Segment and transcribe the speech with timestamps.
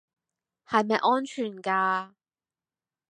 [0.67, 2.15] 係咪安全㗎